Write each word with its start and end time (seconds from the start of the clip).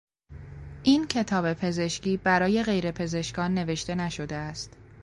این 0.83 1.07
کتاب 1.07 1.53
پزشکی 1.53 2.17
برای 2.17 2.63
غیر 2.63 2.91
پزشکان 2.91 3.53
نوشته 3.53 3.95
نشده 3.95 4.35
است. 4.35 4.77